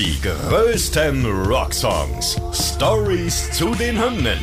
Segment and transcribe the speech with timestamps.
[0.00, 2.40] Die größten Rocksongs.
[2.54, 4.38] Stories zu den Hymnen.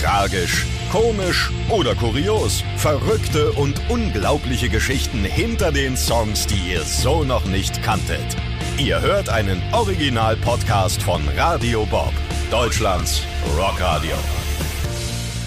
[0.00, 2.62] Tragisch, komisch oder kurios.
[2.76, 8.36] Verrückte und unglaubliche Geschichten hinter den Songs, die ihr so noch nicht kanntet.
[8.78, 12.12] Ihr hört einen Original-Podcast von Radio Bob,
[12.52, 13.22] Deutschlands
[13.58, 14.14] Rockradio.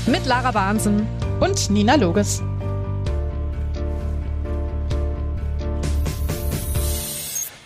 [0.07, 1.07] Mit Lara Bahnsen
[1.39, 2.43] und Nina Loges.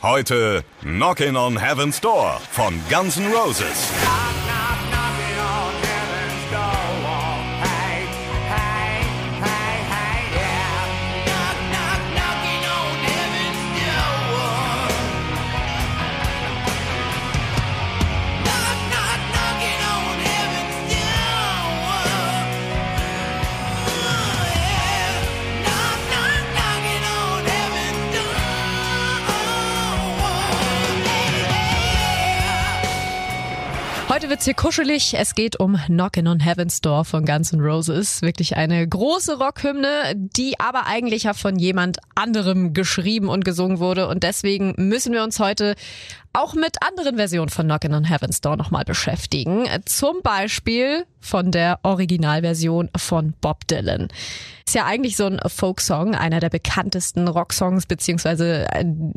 [0.01, 4.20] Heute Knockin' on Heaven's Door von Guns N' Roses.
[34.21, 35.15] Heute wird's hier kuschelig.
[35.17, 38.21] Es geht um Knockin' on Heaven's Door von Guns N' Roses.
[38.21, 44.07] Wirklich eine große Rockhymne, die aber eigentlich ja von jemand anderem geschrieben und gesungen wurde.
[44.07, 45.73] Und deswegen müssen wir uns heute
[46.33, 49.67] auch mit anderen Versionen von Knockin' on Heaven's Door nochmal beschäftigen.
[49.85, 54.07] Zum Beispiel von der Originalversion von Bob Dylan.
[54.65, 58.67] Ist ja eigentlich so ein Folksong, einer der bekanntesten Rocksongs beziehungsweise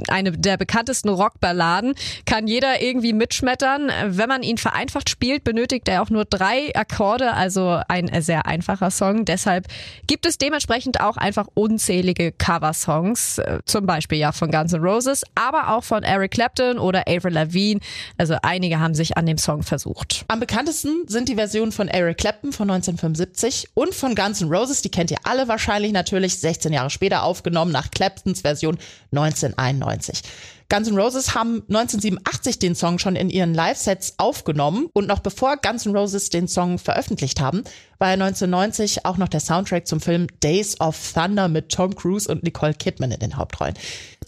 [0.09, 1.95] eine der bekanntesten Rockballaden.
[2.27, 3.91] Kann jeder irgendwie mitschmettern.
[4.07, 8.91] Wenn man ihn vereinfacht spielt, benötigt er auch nur drei Akkorde, also ein sehr einfacher
[8.91, 9.25] Song.
[9.25, 9.69] Deshalb
[10.07, 15.75] gibt es dementsprechend auch einfach unzählige Coversongs, zum Beispiel ja von Guns N' Roses, aber
[15.75, 17.81] auch von Eric Clapton oder Avril Lavigne.
[18.19, 20.25] Also einige haben sich an dem Song versucht.
[20.29, 24.83] Am bekanntesten sind die Versionen von Eric Clapton von 1975 und von Guns N' Roses,
[24.83, 28.79] die kennt ihr alle wahrscheinlich natürlich 16 Jahre später aufgenommen nach Claptons Version
[29.13, 30.23] 1991.
[30.69, 35.57] Guns N' Roses haben 1987 den Song schon in ihren Live-Sets aufgenommen und noch bevor
[35.57, 37.65] Guns N' Roses den Song veröffentlicht haben,
[37.99, 42.31] war er 1990 auch noch der Soundtrack zum Film Days of Thunder mit Tom Cruise
[42.31, 43.75] und Nicole Kidman in den Hauptrollen.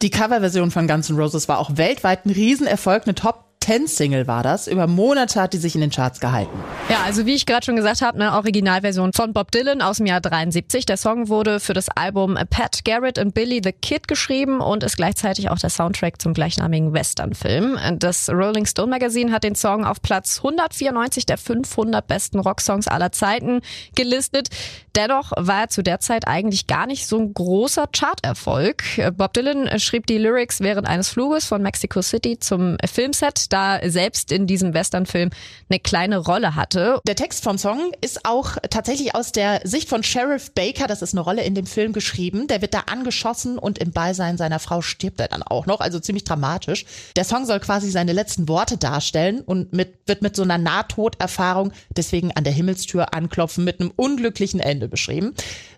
[0.02, 4.44] Die Coverversion von Guns N' Roses war auch weltweit ein Riesenerfolg, eine Top 10-Single war
[4.44, 4.68] das.
[4.68, 6.56] Über Monate hat die sich in den Charts gehalten.
[6.88, 10.06] Ja, also wie ich gerade schon gesagt habe, eine Originalversion von Bob Dylan aus dem
[10.06, 10.86] Jahr 73.
[10.86, 14.96] Der Song wurde für das Album Pat Garrett and Billy the Kid geschrieben und ist
[14.96, 17.76] gleichzeitig auch der Soundtrack zum gleichnamigen Western-Film.
[17.98, 23.10] Das Rolling Stone Magazine hat den Song auf Platz 194 der 500 besten Rocksongs aller
[23.10, 23.62] Zeiten
[23.96, 24.48] gelistet.
[24.94, 28.84] Dennoch war er zu der Zeit eigentlich gar nicht so ein großer Charterfolg.
[29.16, 34.32] Bob Dylan schrieb die Lyrics während eines Fluges von Mexico City zum Filmset da selbst
[34.32, 35.30] in diesem Westernfilm
[35.70, 37.00] eine kleine Rolle hatte.
[37.06, 41.14] Der Text vom Song ist auch tatsächlich aus der Sicht von Sheriff Baker, das ist
[41.14, 42.48] eine Rolle in dem Film geschrieben.
[42.48, 45.98] Der wird da angeschossen und im Beisein seiner Frau stirbt er dann auch noch, also
[46.00, 46.84] ziemlich dramatisch.
[47.16, 51.72] Der Song soll quasi seine letzten Worte darstellen und mit, wird mit so einer Nahtoderfahrung
[51.96, 55.34] deswegen an der Himmelstür anklopfen mit einem unglücklichen Ende beschrieben.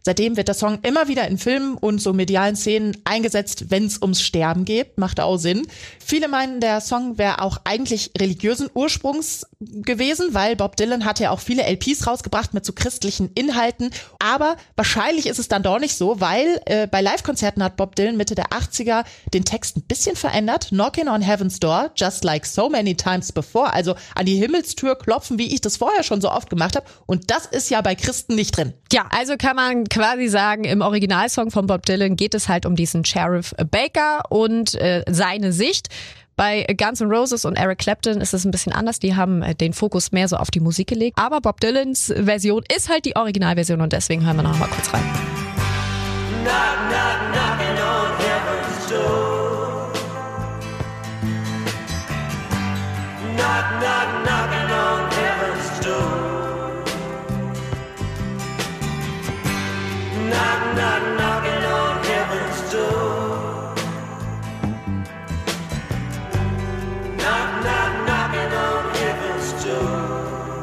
[0.08, 4.00] Seitdem wird der Song immer wieder in Filmen und so medialen Szenen eingesetzt, wenn es
[4.00, 4.96] ums Sterben geht.
[4.96, 5.66] Macht auch Sinn.
[6.02, 11.30] Viele meinen, der Song wäre auch eigentlich religiösen Ursprungs gewesen, weil Bob Dylan hat ja
[11.30, 13.90] auch viele LPs rausgebracht mit so christlichen Inhalten.
[14.18, 18.16] Aber wahrscheinlich ist es dann doch nicht so, weil äh, bei Live-Konzerten hat Bob Dylan
[18.16, 19.04] Mitte der 80er
[19.34, 20.68] den Text ein bisschen verändert.
[20.68, 23.74] Knocking on Heaven's Door, just like so many times before.
[23.74, 26.86] Also an die Himmelstür klopfen, wie ich das vorher schon so oft gemacht habe.
[27.04, 28.72] Und das ist ja bei Christen nicht drin.
[28.90, 32.76] Ja, also kann man quasi sagen, im Originalsong von Bob Dylan geht es halt um
[32.76, 35.88] diesen Sheriff Baker und äh, seine Sicht.
[36.36, 39.00] Bei Guns N' Roses und Eric Clapton ist es ein bisschen anders.
[39.00, 41.18] Die haben äh, den Fokus mehr so auf die Musik gelegt.
[41.18, 44.94] Aber Bob Dylans Version ist halt die Originalversion und deswegen hören wir noch mal kurz
[44.94, 45.02] rein.
[46.44, 46.54] Knock,
[46.90, 49.90] knock, knocking on heaven's door.
[53.34, 54.57] Knock, knock, knocking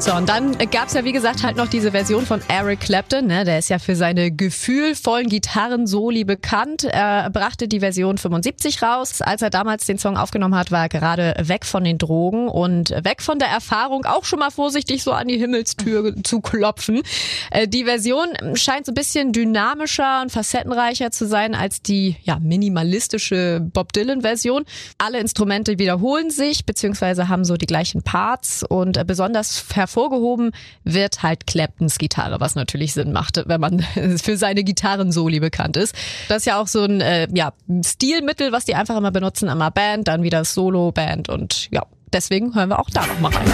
[0.05, 3.25] So, und dann gab's ja, wie gesagt, halt noch diese Version von Eric Clapton.
[3.25, 3.43] Ne?
[3.43, 6.83] Der ist ja für seine gefühlvollen Gitarren-Soli bekannt.
[6.83, 9.23] Er brachte die Version 75 raus.
[9.23, 12.91] Als er damals den Song aufgenommen hat, war er gerade weg von den Drogen und
[12.91, 17.01] weg von der Erfahrung, auch schon mal vorsichtig so an die Himmelstür zu klopfen.
[17.49, 22.37] Äh, die Version scheint so ein bisschen dynamischer und facettenreicher zu sein als die ja,
[22.39, 24.65] minimalistische Bob Dylan-Version.
[24.99, 30.51] Alle Instrumente wiederholen sich, beziehungsweise haben so die gleichen Parts und besonders hervorragend hervorgehoben
[30.83, 33.79] wird halt Claptons Gitarre, was natürlich Sinn macht, wenn man
[34.21, 35.95] für seine Gitarrensoli bekannt ist.
[36.27, 37.53] Das ist ja auch so ein äh, ja,
[37.85, 42.53] Stilmittel, was die einfach immer benutzen, immer Band, dann wieder Solo, Band und ja, deswegen
[42.55, 43.45] hören wir auch da noch mal rein.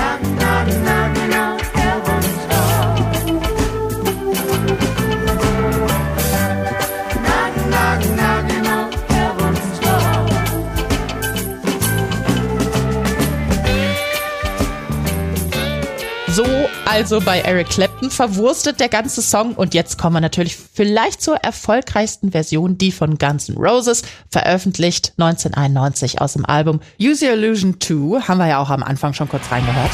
[17.02, 21.36] Also bei Eric Clapton verwurstet der ganze Song und jetzt kommen wir natürlich vielleicht zur
[21.38, 27.82] erfolgreichsten Version, die von Guns N' Roses, veröffentlicht 1991 aus dem Album Use Your Illusion
[27.82, 29.90] 2, haben wir ja auch am Anfang schon kurz reingehört.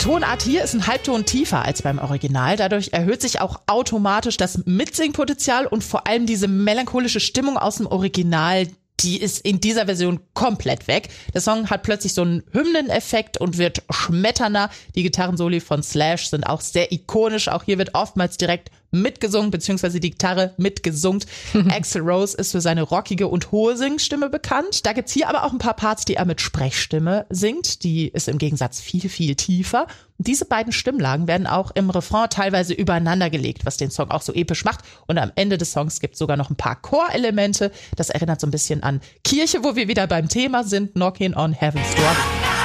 [0.00, 2.56] Tonart hier ist ein Halbton tiefer als beim Original.
[2.56, 7.86] Dadurch erhöht sich auch automatisch das Mitsingpotenzial und vor allem diese melancholische Stimmung aus dem
[7.86, 8.66] Original,
[9.00, 11.10] die ist in dieser Version komplett weg.
[11.34, 14.70] Der Song hat plötzlich so einen Hymneneffekt und wird schmetternder.
[14.94, 17.48] Die Gitarrensoli von Slash sind auch sehr ikonisch.
[17.48, 21.24] Auch hier wird oftmals direkt mitgesungen, beziehungsweise die Gitarre mitgesungen.
[21.68, 24.86] Axel Rose ist für seine rockige und hohe Singstimme bekannt.
[24.86, 27.82] Da gibt's hier aber auch ein paar Parts, die er mit Sprechstimme singt.
[27.84, 29.86] Die ist im Gegensatz viel, viel tiefer.
[30.18, 34.22] Und diese beiden Stimmlagen werden auch im Refrain teilweise übereinander gelegt, was den Song auch
[34.22, 34.80] so episch macht.
[35.06, 37.72] Und am Ende des Songs gibt's sogar noch ein paar Chorelemente.
[37.96, 41.52] Das erinnert so ein bisschen an Kirche, wo wir wieder beim Thema sind, Knocking on
[41.52, 42.59] Heaven's Door.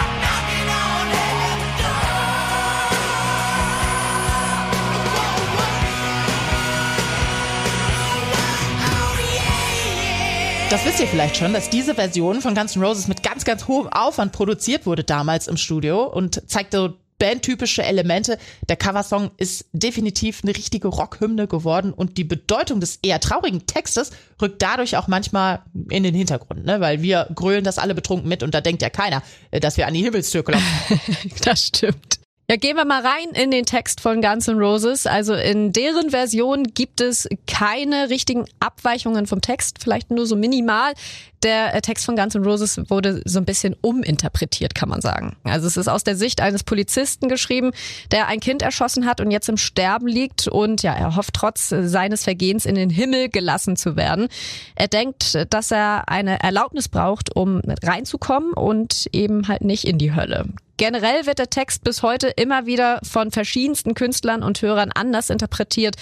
[10.75, 13.65] Das wisst ihr vielleicht schon, dass diese Version von Guns N' Roses mit ganz, ganz
[13.69, 18.37] hohem Aufwand produziert wurde damals im Studio und zeigt so bandtypische Elemente.
[18.67, 24.11] Der Coversong ist definitiv eine richtige Rockhymne geworden und die Bedeutung des eher traurigen Textes
[24.41, 26.81] rückt dadurch auch manchmal in den Hintergrund, ne?
[26.81, 29.93] weil wir grölen das alle betrunken mit und da denkt ja keiner, dass wir an
[29.93, 30.99] die Himmelstür klopfen.
[31.45, 32.19] das stimmt.
[32.47, 35.07] Ja, gehen wir mal rein in den Text von Guns N' Roses.
[35.07, 40.93] Also in deren Version gibt es keine richtigen Abweichungen vom Text, vielleicht nur so minimal.
[41.41, 45.35] Der äh, Text von Guns N' Roses wurde so ein bisschen uminterpretiert, kann man sagen.
[45.43, 47.71] Also es ist aus der Sicht eines Polizisten geschrieben,
[48.11, 51.69] der ein Kind erschossen hat und jetzt im Sterben liegt und ja, er hofft trotz
[51.69, 54.27] seines Vergehens in den Himmel gelassen zu werden.
[54.75, 60.13] Er denkt, dass er eine Erlaubnis braucht, um reinzukommen und eben halt nicht in die
[60.13, 60.45] Hölle.
[60.77, 65.95] Generell wird der Text bis heute immer wieder von verschiedensten Künstlern und Hörern anders interpretiert.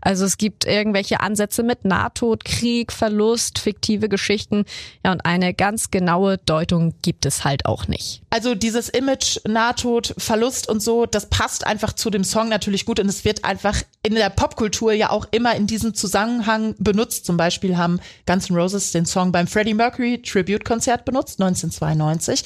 [0.00, 4.64] Also es gibt irgendwelche Ansätze mit Nahtod, Krieg, Verlust, fiktive Geschichten.
[5.04, 8.22] Ja, und eine ganz genaue Deutung gibt es halt auch nicht.
[8.30, 13.00] Also dieses Image, Nahtod, Verlust und so, das passt einfach zu dem Song natürlich gut
[13.00, 17.26] und es wird einfach in der Popkultur ja auch immer in diesem Zusammenhang benutzt.
[17.26, 22.44] Zum Beispiel haben Guns N' Roses den Song beim Freddie Mercury Tribute Konzert benutzt, 1992.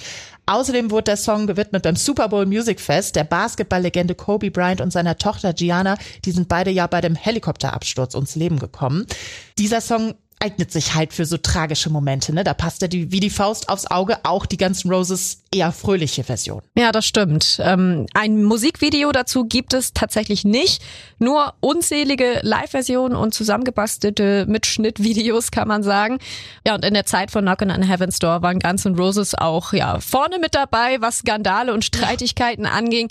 [0.48, 3.16] Außerdem wurde der Song gewidmet beim Super Bowl Music Fest.
[3.16, 8.14] Der Basketballlegende Kobe Bryant und seiner Tochter Gianna, die sind beide ja bei dem Helikopterabsturz
[8.14, 9.04] ums Leben gekommen.
[9.58, 12.32] Dieser Song eignet sich halt für so tragische Momente.
[12.32, 12.44] Ne?
[12.44, 16.24] Da passt er die, wie die Faust aufs Auge auch die ganzen Roses eher fröhliche
[16.24, 16.62] Version.
[16.76, 17.60] Ja, das stimmt.
[17.62, 20.82] Ähm, ein Musikvideo dazu gibt es tatsächlich nicht.
[21.18, 26.18] Nur unzählige Live-Versionen und zusammengebastelte Mitschnittvideos, kann man sagen.
[26.66, 29.72] Ja, und in der Zeit von Knockin' on Heaven's Door waren Guns N' Roses auch
[29.72, 33.08] ja vorne mit dabei, was Skandale und Streitigkeiten anging.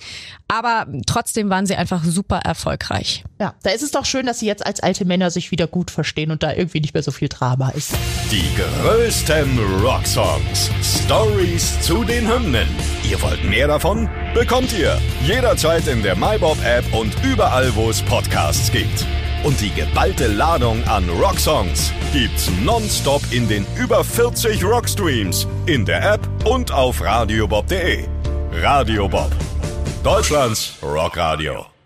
[0.48, 3.26] Aber trotzdem waren sie einfach super erfolgreich.
[3.40, 5.92] Ja, da ist es doch schön, dass sie jetzt als alte Männer sich wieder gut
[5.92, 7.92] verstehen und da irgendwie nicht mehr so viel Drama ist.
[8.32, 10.72] Die größten Rocksongs.
[10.82, 12.68] Stories zu den Hymnen.
[13.10, 14.10] Ihr wollt mehr davon?
[14.34, 19.06] Bekommt ihr jederzeit in der MyBob-App und überall, wo es Podcasts gibt.
[19.44, 26.14] Und die geballte Ladung an Rocksongs gibt's nonstop in den über 40 Rockstreams, in der
[26.14, 28.08] App und auf radiobob.de.
[28.52, 29.32] Radio Bob.
[30.08, 31.77] Deutschlands Rockradio.